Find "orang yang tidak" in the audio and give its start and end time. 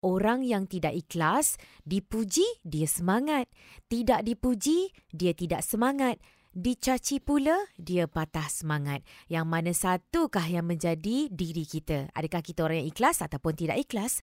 0.00-0.96